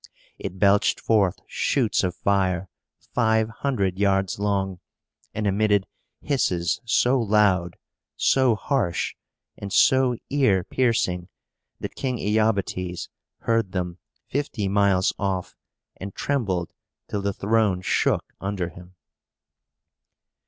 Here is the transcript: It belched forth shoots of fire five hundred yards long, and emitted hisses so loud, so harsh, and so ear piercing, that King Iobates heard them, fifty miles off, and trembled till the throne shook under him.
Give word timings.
It 0.39 0.57
belched 0.57 0.99
forth 0.99 1.39
shoots 1.45 2.03
of 2.03 2.15
fire 2.15 2.67
five 3.13 3.49
hundred 3.49 3.99
yards 3.99 4.39
long, 4.39 4.79
and 5.31 5.45
emitted 5.45 5.85
hisses 6.21 6.81
so 6.85 7.19
loud, 7.19 7.75
so 8.15 8.55
harsh, 8.55 9.13
and 9.59 9.71
so 9.71 10.17
ear 10.31 10.63
piercing, 10.63 11.29
that 11.81 11.93
King 11.93 12.17
Iobates 12.17 13.09
heard 13.41 13.73
them, 13.73 13.99
fifty 14.27 14.67
miles 14.67 15.13
off, 15.19 15.55
and 15.97 16.15
trembled 16.15 16.71
till 17.07 17.21
the 17.21 17.31
throne 17.31 17.81
shook 17.83 18.33
under 18.39 18.69
him. 18.69 18.95